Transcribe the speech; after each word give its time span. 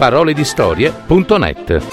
www.paroledistorie.net 0.00 1.86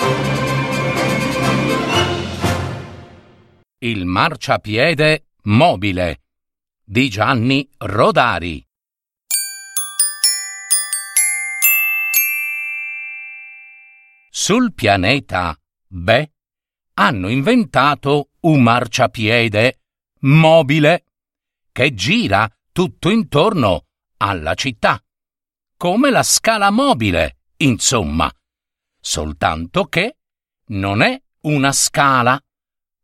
Il 3.80 4.06
marciapiede 4.06 5.26
mobile 5.44 6.22
di 6.86 7.10
Gianni 7.10 7.70
Rodari. 7.78 8.66
Sul 14.30 14.74
pianeta 14.74 15.54
Be 15.86 16.32
hanno 16.94 17.28
inventato 17.28 18.30
un 18.42 18.64
marciapiede 18.64 19.80
mobile 20.20 21.04
che 21.74 21.94
gira 21.94 22.50
tutto 22.72 23.10
intorno 23.10 23.88
alla 24.18 24.54
città, 24.54 24.98
come 25.76 26.10
la 26.10 26.24
scala 26.24 26.70
mobile, 26.72 27.37
insomma, 27.58 28.32
soltanto 29.00 29.86
che 29.86 30.18
non 30.68 31.02
è 31.02 31.20
una 31.42 31.72
scala, 31.72 32.40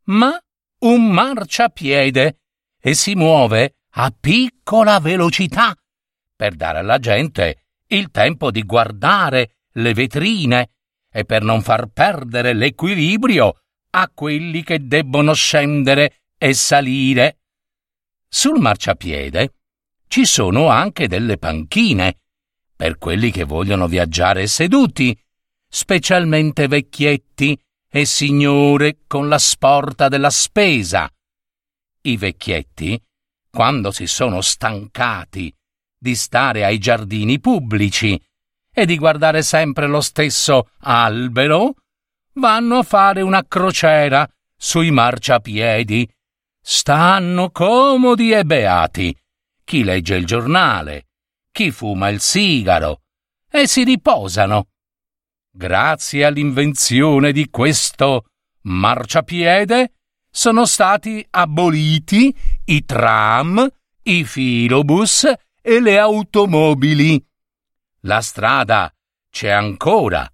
ma 0.04 0.38
un 0.80 1.10
marciapiede 1.10 2.40
e 2.80 2.94
si 2.94 3.14
muove 3.14 3.76
a 3.96 4.14
piccola 4.18 4.98
velocità 5.00 5.74
per 6.36 6.54
dare 6.54 6.78
alla 6.78 6.98
gente 6.98 7.66
il 7.88 8.10
tempo 8.10 8.50
di 8.50 8.62
guardare 8.64 9.58
le 9.74 9.94
vetrine 9.94 10.70
e 11.10 11.24
per 11.24 11.42
non 11.42 11.62
far 11.62 11.86
perdere 11.86 12.52
l'equilibrio 12.52 13.60
a 13.90 14.10
quelli 14.12 14.62
che 14.62 14.86
debbono 14.86 15.32
scendere 15.32 16.24
e 16.36 16.52
salire. 16.52 17.38
Sul 18.28 18.60
marciapiede 18.60 19.54
ci 20.08 20.26
sono 20.26 20.68
anche 20.68 21.06
delle 21.06 21.38
panchine 21.38 22.18
per 22.76 22.98
quelli 22.98 23.30
che 23.30 23.44
vogliono 23.44 23.86
viaggiare 23.86 24.46
seduti, 24.46 25.16
specialmente 25.68 26.68
vecchietti 26.68 27.58
e 27.88 28.04
signore 28.04 28.98
con 29.06 29.28
la 29.28 29.38
sporta 29.38 30.08
della 30.08 30.30
spesa. 30.30 31.08
I 32.02 32.16
vecchietti, 32.16 33.00
quando 33.50 33.90
si 33.92 34.06
sono 34.06 34.40
stancati 34.40 35.54
di 35.96 36.14
stare 36.14 36.64
ai 36.64 36.78
giardini 36.78 37.40
pubblici 37.40 38.20
e 38.72 38.84
di 38.86 38.98
guardare 38.98 39.42
sempre 39.42 39.86
lo 39.86 40.00
stesso 40.00 40.70
albero, 40.80 41.74
vanno 42.34 42.78
a 42.78 42.82
fare 42.82 43.22
una 43.22 43.46
crociera 43.46 44.28
sui 44.56 44.90
marciapiedi. 44.90 46.08
Stanno 46.60 47.50
comodi 47.50 48.32
e 48.32 48.44
beati. 48.44 49.16
Chi 49.62 49.84
legge 49.84 50.16
il 50.16 50.26
giornale, 50.26 51.06
chi 51.54 51.70
fuma 51.70 52.08
il 52.08 52.20
sigaro 52.20 53.02
e 53.48 53.68
si 53.68 53.84
riposano. 53.84 54.70
Grazie 55.52 56.24
all'invenzione 56.24 57.30
di 57.30 57.48
questo 57.48 58.24
marciapiede 58.62 59.92
sono 60.28 60.64
stati 60.64 61.24
aboliti 61.30 62.34
i 62.64 62.84
tram, 62.84 63.64
i 64.02 64.24
filobus 64.24 65.32
e 65.62 65.80
le 65.80 65.96
automobili. 65.96 67.24
La 68.00 68.20
strada 68.20 68.92
c'è 69.30 69.50
ancora, 69.50 70.28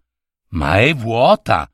ma 0.52 0.80
è 0.80 0.94
vuota 0.94 1.70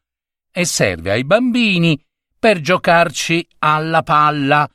e 0.50 0.64
serve 0.64 1.12
ai 1.12 1.22
bambini 1.22 2.04
per 2.36 2.60
giocarci 2.60 3.46
alla 3.60 4.02
palla. 4.02 4.68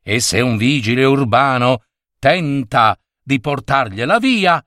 E 0.00 0.20
se 0.20 0.40
un 0.40 0.56
vigile 0.56 1.04
urbano 1.04 1.82
tenta 2.20 2.96
di 3.22 3.40
portargliela 3.40 4.18
via, 4.18 4.62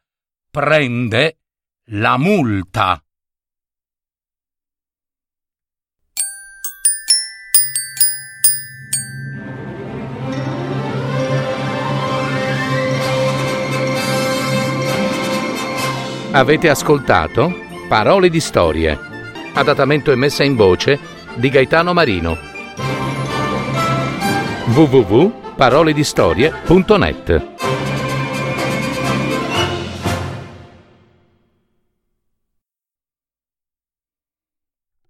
prende 0.50 1.38
la 1.90 2.18
multa. 2.18 3.00
Avete 16.32 16.70
ascoltato 16.70 17.54
Parole 17.88 18.30
di 18.30 18.42
storie, 18.42 18.98
adattamento 19.54 20.12
e 20.12 20.16
messa 20.16 20.44
in 20.44 20.56
voce 20.56 21.00
di 21.36 21.50
Gaetano 21.50 21.94
Marino. 21.94 22.36
www.paroledistorie.net 24.74 27.55